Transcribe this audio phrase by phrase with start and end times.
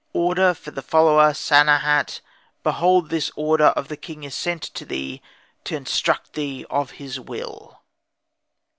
[0.13, 2.21] Order for the follower Sanehat.
[2.63, 5.21] Behold this order of the king is sent to thee
[5.65, 7.83] to instruct thee of his will.